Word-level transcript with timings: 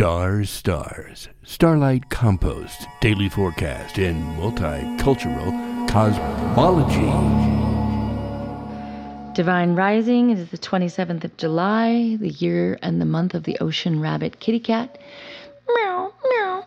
Stars, 0.00 0.48
stars, 0.48 1.28
starlight 1.42 2.08
compost, 2.08 2.88
daily 3.02 3.28
forecast, 3.28 3.98
and 3.98 4.16
multicultural 4.38 5.52
cosmology. 5.90 7.04
Divine 9.34 9.74
Rising, 9.74 10.30
it 10.30 10.38
is 10.38 10.48
the 10.48 10.56
27th 10.56 11.24
of 11.24 11.36
July, 11.36 12.16
the 12.18 12.30
year 12.30 12.78
and 12.80 12.98
the 12.98 13.04
month 13.04 13.34
of 13.34 13.42
the 13.42 13.58
ocean 13.60 14.00
rabbit 14.00 14.40
kitty 14.40 14.58
cat. 14.58 14.96
Meow, 15.68 16.14
meow. 16.30 16.66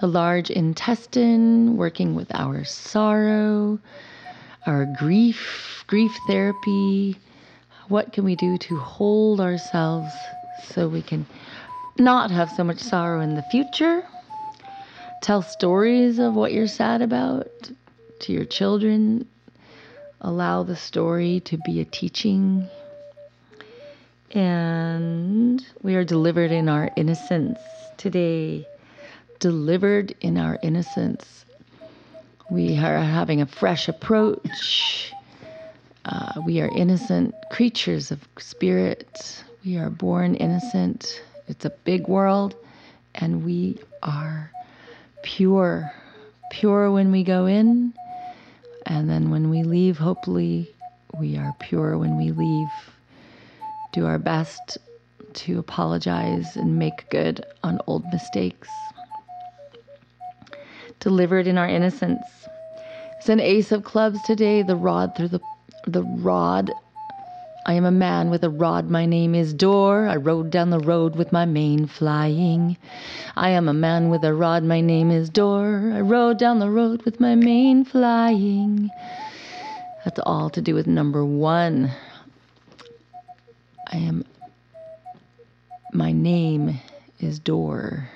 The 0.00 0.06
large 0.06 0.48
intestine, 0.48 1.76
working 1.76 2.14
with 2.14 2.34
our 2.34 2.64
sorrow, 2.64 3.78
our 4.64 4.86
grief, 4.98 5.84
grief 5.86 6.16
therapy. 6.26 7.18
What 7.88 8.14
can 8.14 8.24
we 8.24 8.36
do 8.36 8.56
to 8.56 8.78
hold 8.78 9.38
ourselves 9.38 10.12
so 10.62 10.88
we 10.88 11.02
can 11.02 11.26
not 11.98 12.30
have 12.30 12.50
so 12.50 12.64
much 12.64 12.78
sorrow 12.78 13.20
in 13.20 13.34
the 13.34 13.42
future? 13.42 14.04
Tell 15.20 15.42
stories 15.42 16.18
of 16.18 16.34
what 16.34 16.52
you're 16.52 16.66
sad 16.66 17.02
about 17.02 17.70
to 18.20 18.32
your 18.32 18.44
children. 18.44 19.26
Allow 20.20 20.62
the 20.62 20.76
story 20.76 21.40
to 21.40 21.56
be 21.56 21.80
a 21.80 21.84
teaching. 21.84 22.68
And 24.32 25.64
we 25.82 25.94
are 25.94 26.04
delivered 26.04 26.50
in 26.50 26.68
our 26.68 26.90
innocence 26.96 27.60
today. 27.96 28.66
Delivered 29.38 30.14
in 30.20 30.36
our 30.36 30.58
innocence. 30.62 31.44
We 32.50 32.78
are 32.78 32.98
having 32.98 33.40
a 33.40 33.46
fresh 33.46 33.88
approach. 33.88 35.12
Uh, 36.04 36.40
we 36.44 36.60
are 36.60 36.68
innocent 36.68 37.34
creatures 37.50 38.10
of 38.10 38.26
spirit. 38.38 39.42
We 39.66 39.78
are 39.78 39.90
born 39.90 40.36
innocent. 40.36 41.24
It's 41.48 41.64
a 41.64 41.70
big 41.70 42.06
world, 42.06 42.54
and 43.16 43.44
we 43.44 43.80
are 44.00 44.52
pure. 45.24 45.92
Pure 46.52 46.92
when 46.92 47.10
we 47.10 47.24
go 47.24 47.46
in, 47.46 47.92
and 48.86 49.10
then 49.10 49.28
when 49.28 49.50
we 49.50 49.64
leave, 49.64 49.98
hopefully, 49.98 50.72
we 51.18 51.36
are 51.36 51.52
pure 51.58 51.98
when 51.98 52.16
we 52.16 52.30
leave. 52.30 52.68
Do 53.92 54.06
our 54.06 54.20
best 54.20 54.78
to 55.34 55.58
apologize 55.58 56.54
and 56.54 56.78
make 56.78 57.10
good 57.10 57.44
on 57.64 57.80
old 57.88 58.04
mistakes. 58.12 58.68
Delivered 61.00 61.48
in 61.48 61.58
our 61.58 61.68
innocence. 61.68 62.22
It's 63.18 63.28
an 63.28 63.40
ace 63.40 63.72
of 63.72 63.82
clubs 63.82 64.22
today, 64.22 64.62
the 64.62 64.76
rod 64.76 65.16
through 65.16 65.28
the 65.28 65.40
the 65.88 66.04
rod. 66.04 66.70
I 67.68 67.72
am 67.72 67.84
a 67.84 67.90
man 67.90 68.30
with 68.30 68.44
a 68.44 68.48
rod. 68.48 68.88
My 68.90 69.06
name 69.06 69.34
is 69.34 69.52
Door. 69.52 70.06
I 70.06 70.14
rode 70.14 70.50
down 70.50 70.70
the 70.70 70.78
road 70.78 71.16
with 71.16 71.32
my 71.32 71.46
mane 71.46 71.88
flying. 71.88 72.76
I 73.34 73.50
am 73.50 73.68
a 73.68 73.74
man 73.74 74.08
with 74.08 74.22
a 74.22 74.32
rod. 74.32 74.62
My 74.62 74.80
name 74.80 75.10
is 75.10 75.28
Door. 75.28 75.90
I 75.92 76.00
rode 76.00 76.38
down 76.38 76.60
the 76.60 76.70
road 76.70 77.02
with 77.02 77.18
my 77.18 77.34
mane 77.34 77.84
flying. 77.84 78.88
That's 80.04 80.20
all 80.24 80.48
to 80.50 80.62
do 80.62 80.76
with 80.76 80.86
number 80.86 81.24
one. 81.24 81.90
I 83.92 83.96
am. 83.96 84.24
My 85.92 86.12
name 86.12 86.78
is 87.18 87.40
Door. 87.40 88.08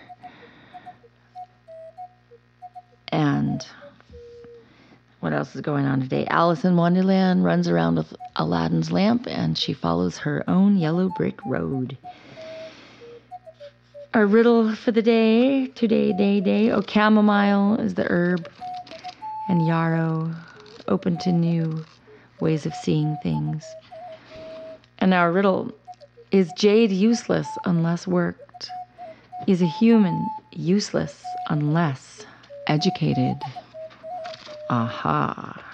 And 3.09 3.67
what 5.21 5.33
else 5.35 5.55
is 5.55 5.61
going 5.61 5.85
on 5.85 6.01
today? 6.01 6.27
Alice 6.27 6.65
in 6.65 6.77
Wonderland 6.77 7.45
runs 7.45 7.69
around 7.69 7.97
with 7.97 8.15
Aladdin's 8.37 8.91
lamp 8.91 9.27
and 9.27 9.57
she 9.57 9.73
follows 9.73 10.19
her 10.19 10.43
own 10.49 10.79
yellow 10.79 11.09
brick 11.11 11.45
road. 11.45 11.97
Our 14.15 14.27
riddle 14.27 14.75
for 14.75 14.91
the 14.91 15.03
day, 15.03 15.69
today, 15.69 16.13
day, 16.13 16.41
day. 16.41 16.71
Oh, 16.71 16.83
chamomile 16.83 17.79
is 17.79 17.95
the 17.95 18.07
herb, 18.11 18.51
and 19.47 19.65
yarrow, 19.65 20.35
open 20.89 21.17
to 21.19 21.31
new 21.31 21.85
ways 22.41 22.67
of 22.67 22.75
seeing 22.75 23.17
things. 23.19 23.65
And 24.99 25.15
our 25.15 25.31
riddle 25.31 25.71
is 26.33 26.53
jade 26.55 26.91
useless 26.91 27.57
unless 27.65 28.07
worked? 28.07 28.71
Is 29.47 29.63
a 29.63 29.67
human 29.67 30.31
useless 30.51 31.25
unless 31.49 32.27
educated? 32.67 33.41
Aha. 34.71 35.70